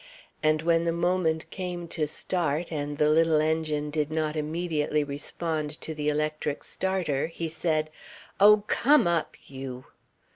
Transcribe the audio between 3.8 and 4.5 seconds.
did not